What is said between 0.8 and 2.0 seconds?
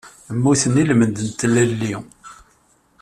i lmend n tlelli.